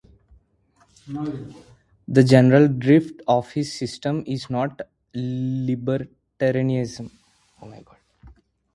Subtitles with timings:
[2.07, 4.81] The general drift of his system is not
[5.15, 7.11] libertarianism.